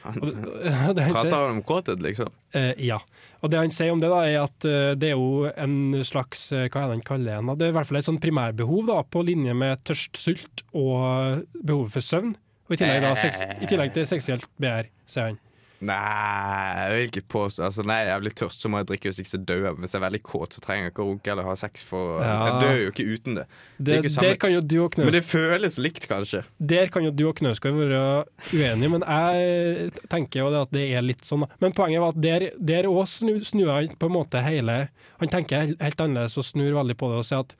[0.04, 2.30] Han Prater om kåthet, liksom?
[2.56, 3.00] Eh, ja.
[3.40, 6.50] Og det han sier om det, da, er at eh, det er jo en slags
[6.52, 7.56] eh, Hva er det han kaller det?
[7.60, 11.44] Det er i hvert fall et sånn primærbehov da, på linje med tørst, sult og
[11.60, 12.34] behovet for søvn.
[12.68, 15.40] Og i tillegg, da, sex, i tillegg til seksuelt begjær, sier han.
[15.80, 15.96] Nei,
[16.76, 19.30] jeg vil ikke påstå altså, Nei, jeg litt tørst, så må jeg drikke hvis ikke
[19.32, 19.76] så dør jeg.
[19.80, 22.20] Hvis jeg er veldig kåt, så trenger jeg ikke å runke eller ha sex, for
[22.20, 22.34] Ja.
[22.50, 23.46] jeg dør jo ikke uten det.
[23.78, 26.42] Det, det ikke kan jo du og Men det føles likt, kanskje.
[26.60, 28.02] Der kan jo du og Knausgård være
[28.52, 31.46] uenige, men jeg tenker jo at det er litt sånn.
[31.64, 34.90] Men poenget var at der, der også snu, snur han på en måte hele
[35.20, 37.56] Han tenker helt, annerledes og snur veldig på det og sier at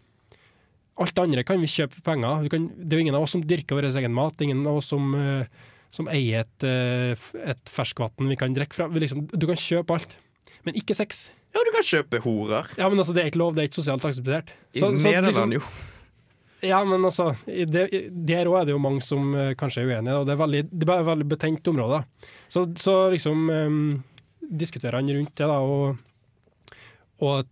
[1.01, 2.43] alt det andre kan vi kjøpe for penger.
[2.45, 4.41] Vi kan, det er jo ingen av oss som dyrker vår egen mat.
[4.45, 5.47] Ingen av oss som, eh,
[5.91, 8.87] som eier et, eh, et ferskvann vi kan drikke fra.
[8.89, 10.17] Liksom, du kan kjøpe alt,
[10.65, 11.31] men ikke sex.
[11.55, 12.69] Ja, du kan kjøpe horer.
[12.79, 14.53] Ja, men altså, Det er ikke lov, det er ikke sosialt akseptert.
[14.75, 16.69] I Så- så Nederland, liksom- jo.
[16.69, 17.91] ja, men altså, det,
[18.27, 20.63] der òg er det jo mange som eh, kanskje er uenige, og det er veldig,
[20.79, 22.05] det er veldig betent område.
[22.49, 24.05] Så, så liksom um,
[24.51, 25.97] diskuterer han rundt det, da, og,
[27.21, 27.47] og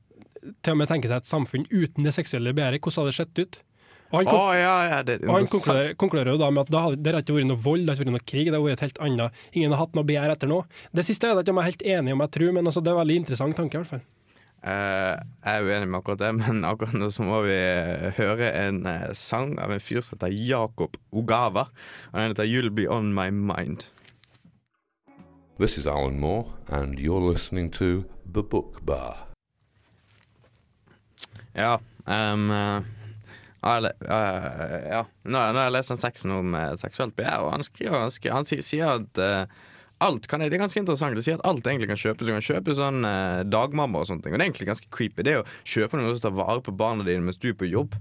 [0.62, 2.81] til og med tenker seg et samfunn uten det seksuelle begjæret.
[2.81, 3.59] Hvordan hadde det sett ut?
[4.08, 7.12] Og han, kon- ja, ja, det og han konkluderer, konkluderer jo da med at det
[7.12, 8.86] har ikke vært noe vold, det har ikke vært noe krig, det har vært et
[8.86, 9.42] helt annet.
[9.52, 10.64] Ingen har hatt noe begjær etter noe.
[10.96, 12.80] Det siste er det ikke om jeg er helt enig om, jeg tror, men altså,
[12.80, 14.06] det er en veldig interessant tanke, i hvert fall.
[14.58, 18.48] Uh, jeg er uenig med akkurat det, men akkurat nå så må vi eh, høre
[18.64, 21.68] en uh, sang av en fyr som heter Jakob Ogava.
[22.10, 23.86] Og den heter 'You'll Be On My Mind'.
[25.60, 29.28] This is Alan Moore, and you're listening to The Book Bar.
[31.54, 31.78] Ja.
[32.06, 32.80] Um, uh,
[33.62, 33.90] ja,
[34.86, 35.00] ja.
[35.24, 38.14] Nå, nå har jeg lest en seksen om eh, seksuelt begjær, og han skriver han,
[38.14, 39.66] skriver, han sier, sier at uh,
[40.06, 41.18] alt kan, Det er ganske interessant.
[41.18, 42.22] Det sier at alt egentlig kan kjøpes.
[42.22, 44.34] Du kan kjøpe sånn uh, dagmamma og sånne ting.
[44.34, 45.26] Og det er egentlig ganske creepy.
[45.26, 47.98] Det å kjøpe noe som tar vare på barna dine mens du er på jobb,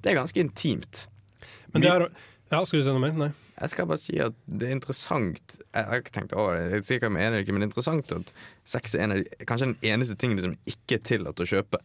[0.00, 1.06] det er ganske intimt.
[1.74, 2.06] Men det er...
[2.52, 3.16] ja, skal du si noe mer?
[3.18, 3.32] Nei.
[3.60, 6.86] Jeg skal bare si at det er interessant Jeg har ikke tenkt over det, jeg
[6.86, 8.30] sier om jeg er ikke, men det er interessant at
[8.72, 11.82] sex er en av de, kanskje den eneste tingen som ikke er tillatt å kjøpe.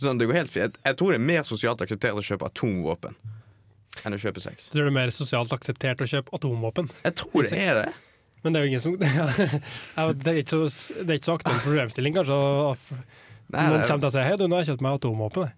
[0.00, 0.64] Sånn, det går helt fint.
[0.64, 3.16] Jeg, jeg tror det er mer sosialt akseptert å kjøpe atomvåpen
[4.06, 4.68] enn å kjøpe sex.
[4.70, 6.88] Du Tror det er mer sosialt akseptert å kjøpe atomvåpen?
[7.04, 7.88] Jeg tror det er det.
[8.40, 8.94] Men det er jo ingen som
[10.24, 12.38] Det er ikke så, det er ikke så aktuell problemstilling, kanskje.
[13.50, 15.50] Nei, Noen kommer til å si hei, du, nå har jeg kjøpt meg atomvåpen.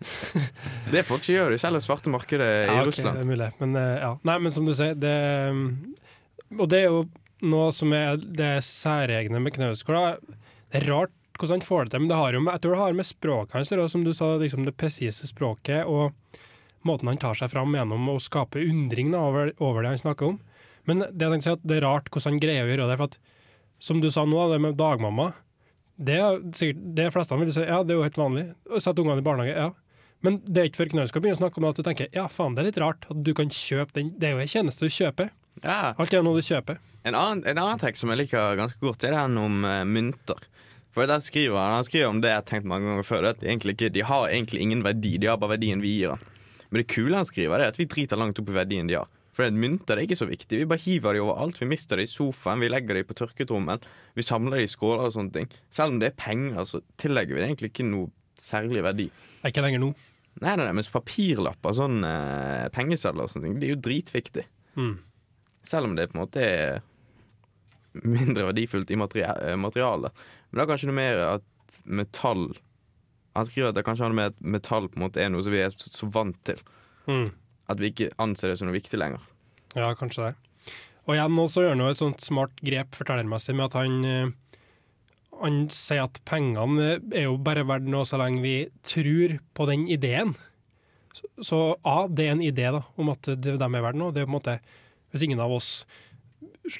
[0.92, 1.54] det får folk gjøre gjør.
[1.54, 3.16] De selger svarte markedet i Ja, ok, Russland.
[3.20, 3.48] det er mulig.
[3.62, 4.12] Men, eh, ja.
[4.26, 5.14] Nei, men som du sier, det
[6.58, 7.04] Og det er jo
[7.46, 10.20] noe som er det særegne med Knausgård.
[10.70, 12.76] Det er rart hvordan han får det til, men det har jo med, jeg tror
[12.76, 16.38] det har med språket hans å som du sa, liksom det presise språket og
[16.86, 20.32] måten han tar seg fram gjennom å skape undring da, over, over det han snakker
[20.32, 20.38] om.
[20.88, 22.98] Men det, jeg tenkte si at det er rart hvordan han greier å gjøre det.
[23.00, 23.18] for at
[23.80, 25.32] Som du sa nå, det med dagmamma.
[26.00, 28.46] Det er sikkert, det fleste vil si ja, det er jo helt vanlig.
[28.68, 29.70] Å sette ungene i barnehage, ja.
[30.24, 32.26] Men det er ikke før Knausgård begynner å snakke om det at du tenker ja,
[32.28, 34.10] faen, det er litt rart at du kan kjøpe den.
[34.20, 35.30] Det er jo en tjeneste du kjøper.
[35.64, 35.92] Ja.
[36.00, 36.80] Alt er noe du kjøper.
[37.08, 40.44] En annen, en annen tekst som jeg liker ganske godt, er den om uh, mynter.
[40.94, 43.22] For der skriver Han skriver om det jeg har tenkt mange ganger før.
[43.22, 46.14] det At de, ikke, de har egentlig ingen verdi, de har bare verdien vi gir
[46.16, 46.28] dem.
[46.70, 49.08] Men det kule han skriver, er at vi driter langt opp i verdien de har.
[49.34, 50.58] For mynter er ikke så viktig.
[50.58, 51.58] Vi bare hiver de overalt.
[51.58, 53.82] Vi mister de i sofaen, vi legger de på tørketrommelen.
[54.18, 55.50] Vi samler de i skåler og sånne ting.
[55.72, 59.06] Selv om det er penger, så tillegger vi det egentlig ikke noe særlig verdi.
[59.42, 59.92] Er ikke lenger nå.
[60.40, 64.44] Nei, nei, nei, mens papirlapper, sånn eh, pengesedler og sånne ting, det er jo dritviktig.
[64.78, 64.94] Mm.
[65.66, 66.80] Selv om det på en måte er
[68.06, 70.22] mindre verdifullt i eh, materialet.
[70.50, 71.46] Men det er kanskje noe mer at
[71.86, 72.48] metall
[73.38, 75.44] Han skriver at det kanskje har noe med at metall på en måte er noe
[75.46, 76.58] som vi er så, vant til.
[77.06, 77.28] Mm.
[77.70, 79.22] At vi ikke anser det som noe viktig lenger.
[79.78, 80.72] Ja, kanskje det.
[81.06, 83.94] Og igjen nå så gjør han jo et sånt smart grep fortellermessig med at han
[84.04, 84.32] eh,
[85.40, 88.54] han sier at pengene er jo bare verdt noe så lenge vi
[88.86, 90.34] tror på den ideen.
[91.16, 94.12] Så, så A, det er en idé da, om at de er verdt noe.
[94.12, 94.58] Det er på en måte,
[95.10, 95.86] Hvis ingen av oss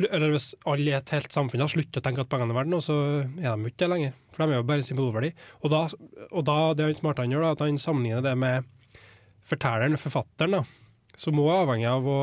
[0.07, 2.73] eller hvis alle i et helt samfunn har sluttet å tenke at pengene er verdt
[2.73, 4.15] noe, så er de ikke det lenger.
[4.35, 5.31] For de er jo bare symbolverdi.
[5.63, 8.69] Og og da det han Smartan gjør, da, at han sammenligner det med
[9.51, 10.63] fortelleren, forfatteren, da,
[11.19, 12.21] som òg er avhengig av å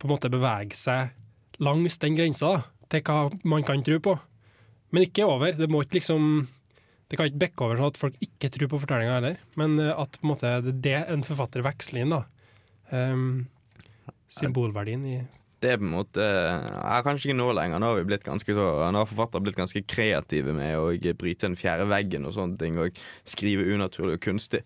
[0.00, 1.12] på en måte bevege seg
[1.60, 4.16] langs den grensa da, til hva man kan tro på.
[4.90, 5.52] Men ikke over.
[5.54, 6.48] Det må ikke liksom
[7.10, 9.90] det kan ikke bekke over sånn at folk ikke tror på fortellinga heller, men eh,
[9.90, 12.14] at på en måte det er det en forfatter veksler inn.
[12.14, 12.22] da.
[12.90, 13.48] Um,
[14.30, 15.16] symbolverdien i
[15.60, 17.80] Det er på en måte ja, Kanskje ikke nå lenger.
[17.82, 20.86] Nå har vi blitt ganske så Nå har forfattere blitt ganske kreative med å
[21.20, 22.96] bryte den fjerde veggen og sånne ting, og
[23.28, 24.62] skrive unaturlig og kunstig.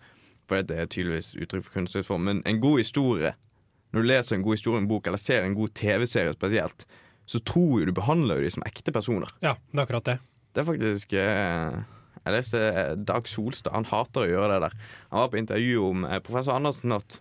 [0.50, 2.28] For det er tydeligvis uttrykk for kunstig form.
[2.28, 3.33] Men en god historie,
[3.94, 6.87] når du leser en god historie i en bok, eller ser en god TV-serie spesielt,
[7.26, 9.30] så tror jo du behandler jo de som ekte personer.
[9.40, 10.18] Ja, det er akkurat det.
[10.54, 11.78] Det er faktisk eh,
[12.20, 13.74] Jeg leste eh, Dag Solstad.
[13.74, 14.76] Han hater å gjøre det der.
[15.11, 17.18] Han var på intervju om eh, professor Andersen Nott.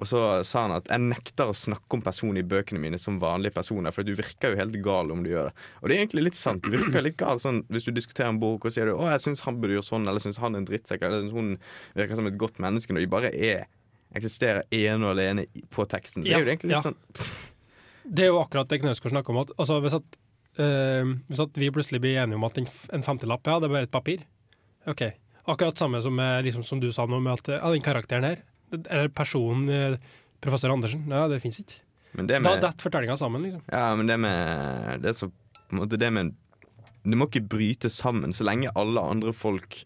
[0.00, 3.18] Og så sa han at jeg nekter å snakke om personer i bøkene mine som
[3.20, 5.66] vanlige personer, for du virker jo helt gal om du gjør det.
[5.82, 6.64] Og det er egentlig litt sant.
[6.64, 9.24] Du virker litt gal sånn hvis du diskuterer en bok og sier du, å, jeg
[9.26, 11.52] syns han burde gjøre sånn, eller syns han er en drittsekk, eller synes hun
[12.00, 13.68] virker som et godt menneske, når de bare er
[14.16, 16.24] eksisterer ene og alene på teksten.
[16.24, 16.86] Så Ja, er det egentlig litt ja.
[16.88, 19.44] sånn Det er jo akkurat det Knausgård snakker om.
[19.44, 20.20] At, altså, hvis, at,
[20.64, 23.74] øh, hvis at vi plutselig blir enige om at en, femtilapp femtelapp ja, det er
[23.76, 24.24] bare et papir
[24.88, 25.04] OK.
[25.50, 28.42] Akkurat samme som, liksom, som du sa nå, med at ja, den karakteren her,
[28.78, 29.96] eller personen eh,
[30.40, 31.80] professor Andersen, ja, det fins ikke.
[32.16, 33.62] Men det Da med, detter fortellinga sammen, liksom.
[33.70, 35.28] ja, men det med Det så
[35.70, 36.32] måte det med
[37.06, 39.84] Det må ikke bryte sammen så lenge alle andre folk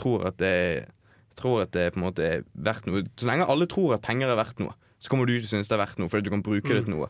[0.00, 0.88] tror at det
[1.38, 3.04] Tror at det på en måte er verdt noe.
[3.16, 5.70] Så lenge alle tror at penger er verdt noe, så kommer du til å synes
[5.70, 7.06] det er verdt noe fordi du kan bruke det til noe.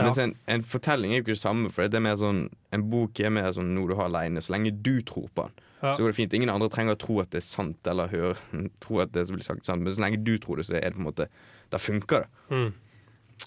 [0.00, 0.06] Ja.
[0.08, 2.84] Mens en, en fortelling er jo ikke det samme, for det er mer sånn en
[2.92, 4.42] bok er mer sånn noe du har aleine.
[4.42, 5.94] Så lenge du tror på den, Ja.
[5.94, 6.36] så går det fint.
[6.36, 8.36] Ingen andre trenger å tro at det er sant, eller høre,
[8.84, 9.84] tro at det blir sagt, sant.
[9.84, 11.28] Men så lenge du tror det, så er det på en måte
[11.70, 12.30] Da funker det.
[12.50, 12.72] Mm.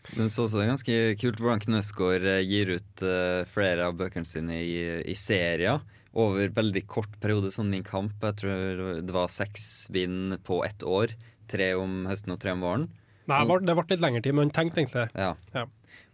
[0.03, 4.25] Syns også det er ganske kult hvordan Knausgård eh, gir ut uh, flere av bøkene
[4.25, 8.13] sine i, i serier over veldig kort periode, som Min kamp.
[8.21, 11.13] Jeg tror det var seks bind på ett år.
[11.49, 12.87] Tre om høsten og tre om våren.
[13.29, 15.23] Nei, det ble, det ble litt lengre tid, men han tenkte egentlig det.
[15.23, 15.31] Ja.
[15.55, 15.65] Ja.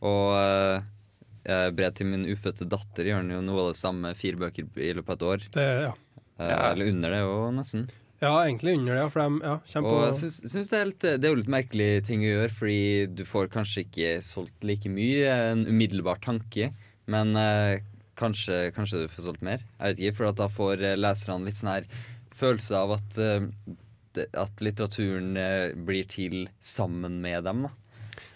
[0.06, 4.38] Og eh, Brev til min ufødte datter gjør han jo noe av det samme, fire
[4.38, 5.48] bøker i løpet av et år.
[5.56, 5.96] det ja.
[6.40, 7.88] Eh, Eller under det jo, nesten.
[8.22, 11.08] ja, egentlig under det, for de ja, kjemper Og jeg syns, syns det, er litt,
[11.08, 12.84] det er jo litt merkelig ting å gjøre, fordi
[13.18, 16.72] du får kanskje ikke solgt like mye, en umiddelbar tanke,
[17.10, 17.82] men eh,
[18.20, 19.64] kanskje, kanskje du får solgt mer.
[19.80, 21.92] Jeg vet ikke, for da får eh, leserne litt sånn her
[22.40, 27.68] følelse av at, eh, at litteraturen eh, blir til sammen med dem.
[27.68, 27.76] da.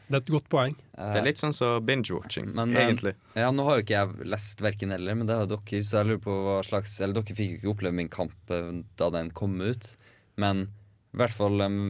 [0.07, 0.75] Det er et godt poeng.
[0.93, 3.15] Det er litt sånn som binge-watching, eh, egentlig.
[3.39, 6.09] Ja, Nå har jo ikke jeg lest verken eller, men det har dere, så jeg
[6.11, 9.31] lurer på hva slags Eller dere fikk jo ikke oppleve min kamp eh, da den
[9.31, 9.95] kom ut,
[10.35, 10.67] men
[11.13, 11.81] i hvert fall um,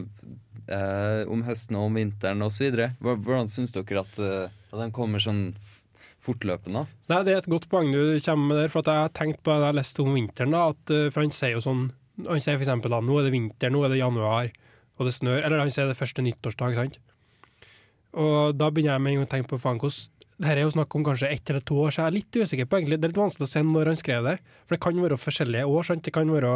[0.68, 2.76] eh, om høsten og om vinteren osv.
[3.00, 5.54] Hvordan syns dere at, eh, at den kommer sånn
[6.24, 6.84] fortløpende?
[7.08, 8.68] Nei, Det er et godt poeng du kommer med der.
[8.72, 10.52] For at jeg har tenkt på det jeg leste om vinteren.
[10.52, 11.86] da, at, For han sier jo sånn
[12.28, 14.52] Han sier eksempel da, nå er det vinter, nå er det januar,
[15.00, 15.40] og det snør.
[15.42, 17.00] Eller han sier det første nyttårsdag, sant.
[18.20, 20.94] Og da begynner jeg med å tenke på faen hvordan det her er jo snakk
[20.98, 22.96] om kanskje ett eller to år, så jeg er litt usikker på egentlig.
[22.98, 24.32] Det er litt vanskelig å se når han skrev det.
[24.66, 25.86] For det kan være forskjellige år.
[25.86, 26.02] sant?
[26.02, 26.54] Det kan være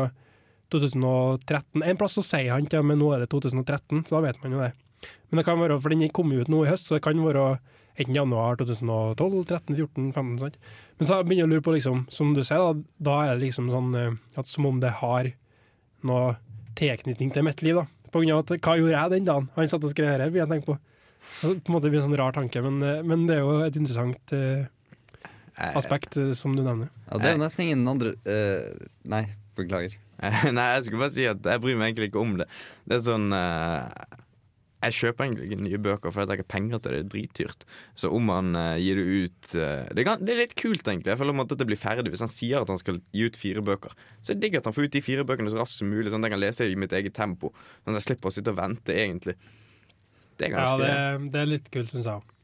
[0.75, 1.85] 2013.
[1.87, 4.41] En plass så sier han til og med nå er det 2013, så da vet
[4.43, 4.73] man jo det.
[5.29, 7.23] Men det kan være, for den kom jo ut nå i høst, så det kan
[7.23, 7.47] være
[7.99, 10.35] enten januar 2012, 13, 14, 15.
[10.43, 10.59] sant?
[10.99, 13.47] Men så begynner jeg å lure på, liksom, som du sier, da, da er det
[13.47, 15.31] liksom sånn eh, at som om det har
[16.07, 16.37] noe
[16.79, 17.79] tilknytning til mitt liv.
[17.79, 17.87] da.
[18.11, 20.43] På grunn av at hva gjorde jeg den dagen han satt og skrev her, vil
[20.43, 20.79] jeg tenke på.
[21.35, 23.45] Så på en måte blir det en sånn rar tanke, men, eh, men det er
[23.45, 24.35] jo et interessant
[25.59, 26.91] Eh, aspekt, uh, som du nevner.
[27.09, 29.25] Ja, Det er jo nesten ingen andre uh, Nei,
[29.59, 29.97] beklager.
[30.55, 32.47] Nei, jeg skulle bare si at jeg bryr meg egentlig ikke om det.
[32.87, 36.95] Det er sånn Jeg kjøper egentlig ikke nye bøker fordi jeg har ikke penger til
[36.95, 36.99] det.
[36.99, 37.67] Det er dritdyrt.
[37.99, 41.11] Så om han uh, gir det ut uh, det, er, det er litt kult, egentlig.
[41.11, 43.39] Jeg føler om at det blir ferdig Hvis han sier at han skal gi ut
[43.39, 45.81] fire bøker, så er det digg at han får ut de fire bøkene så raskt
[45.81, 47.51] som mulig, sånn at jeg kan lese i mitt eget tempo.
[47.83, 49.35] Sånn at jeg slipper å sitte og vente, egentlig.
[50.39, 52.35] Det er Ja, det, det er litt kult, syns jeg.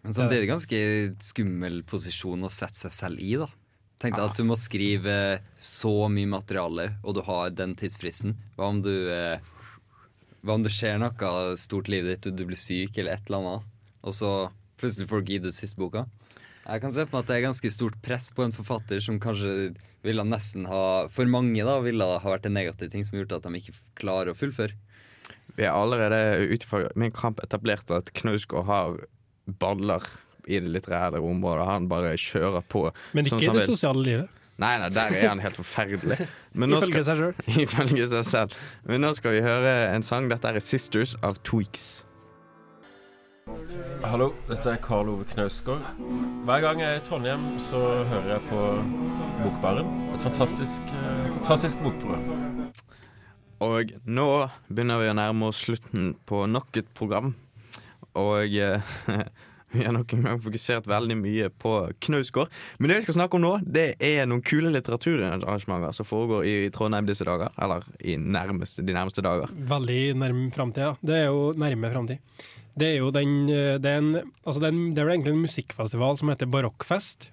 [0.00, 0.78] Men samtidig ganske
[1.22, 3.48] skummel posisjon å sette seg selv i, da.
[4.00, 5.14] Tenk deg at du må skrive
[5.60, 8.32] så mye materiale, og du har den tidsfristen.
[8.56, 9.42] Hva om du eh,
[10.40, 13.28] Hva om det skjer noe stort i livet ditt, og du blir syk eller et
[13.28, 14.32] eller annet, og så
[14.80, 16.06] plutselig får du gitt ut siste boka?
[16.64, 19.20] Jeg kan se på meg at det er ganske stort press på en forfatter som
[19.20, 19.74] kanskje
[20.04, 23.44] ville nesten ha For mange da ville ha vært en negativ ting som gjorde at
[23.44, 24.76] de ikke klarer å fullføre.
[25.56, 28.98] Vi har allerede ut fra min kamp etablert at Knausgård har
[29.60, 30.04] baller
[30.46, 31.66] i det litterære området.
[31.66, 32.88] Han bare kjører på.
[33.12, 34.36] Men ikke sånn i det sosiale livet.
[34.60, 36.18] Nei, nei, der er han helt forferdelig.
[36.52, 37.34] Ifølge seg sjøl.
[37.64, 38.60] ifølge seg selv.
[38.84, 40.28] Men nå skal vi høre en sang.
[40.28, 42.04] Dette er 'Sisters' av Tweaks.
[44.04, 45.80] Hallo, dette er Karl Ove Knausgård.
[46.46, 47.80] Hver gang jeg er i Trondheim, så
[48.12, 48.60] hører jeg på
[49.40, 49.88] Bokbaren.
[50.14, 52.70] Et fantastisk, eh, fantastisk bokprogram.
[53.60, 54.26] Og nå
[54.70, 57.34] begynner vi å nærme oss slutten på nok et program.
[58.18, 58.92] Og eh,
[59.74, 61.74] vi har nok en gang fokusert veldig mye på
[62.06, 62.48] Knausgård.
[62.78, 66.54] Men det vi skal snakke om nå, det er noen kule litteraturarrangementer som foregår i
[66.74, 67.52] Trondheim disse dager.
[67.60, 67.84] Eller
[68.16, 69.52] nærmeste, de nærmeste dager.
[69.74, 70.96] Veldig nærm framtid.
[71.04, 72.46] Det er jo nærme framtid.
[72.80, 75.44] Det er jo den eh, det er, en, altså er det er vel egentlig en
[75.44, 77.28] musikkfestival som heter Barokkfest.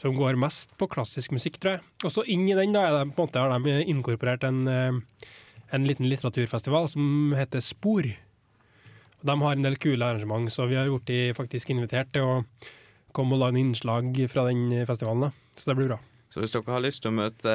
[0.00, 1.86] Som går mest på klassisk musikk, tror jeg.
[2.02, 4.64] Og så inn i den da er de, på en måte, har de inkorporert en,
[4.66, 5.28] eh,
[5.72, 8.06] en liten litteraturfestival som heter Spor.
[9.22, 12.38] De har en del kule arrangement, så vi har blitt faktisk invitert til å
[13.16, 15.28] komme og lage innslag fra den festivalen.
[15.28, 15.30] da.
[15.56, 16.00] Så det blir bra.
[16.32, 17.54] Så hvis dere har lyst til å møte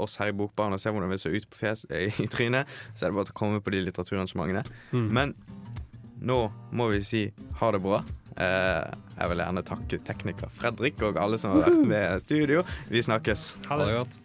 [0.00, 3.06] oss her i Bokbaren og se hvordan vi ser ut på fjes, i trynet, så
[3.06, 4.64] er det bare å komme på de litteraturarrangementene.
[4.96, 5.08] Mm.
[5.12, 5.34] Men
[6.24, 7.26] nå må vi si
[7.60, 8.00] ha det bra.
[8.36, 12.64] Eh, jeg vil gjerne takke tekniker Fredrik og alle som har vært med i studio.
[12.92, 13.50] Vi snakkes.
[13.68, 13.92] Ha det.
[14.00, 14.18] godt.